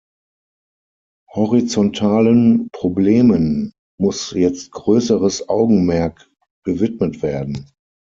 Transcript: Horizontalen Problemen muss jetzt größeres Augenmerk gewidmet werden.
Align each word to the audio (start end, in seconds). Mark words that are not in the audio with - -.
Horizontalen 1.31 2.69
Problemen 2.73 3.71
muss 3.99 4.31
jetzt 4.31 4.71
größeres 4.71 5.47
Augenmerk 5.47 6.27
gewidmet 6.65 7.21
werden. 7.21 7.67